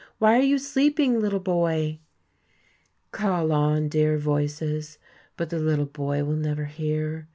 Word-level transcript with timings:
Why 0.17 0.39
are 0.39 0.43
you 0.43 0.57
sleeping, 0.57 1.19
little 1.19 1.39
boy?" 1.39 1.99
Call 3.11 3.51
on, 3.51 3.87
dear 3.87 4.17
voices! 4.17 4.97
but 5.37 5.51
the 5.51 5.59
little 5.59 5.85
boy 5.85 6.23
will 6.23 6.37
never 6.37 6.65
hear. 6.65 7.27